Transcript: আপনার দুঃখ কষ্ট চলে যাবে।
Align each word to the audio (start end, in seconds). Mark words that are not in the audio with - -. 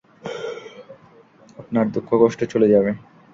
আপনার 1.59 1.85
দুঃখ 1.93 2.09
কষ্ট 2.21 2.39
চলে 2.53 2.67
যাবে। 2.67 2.91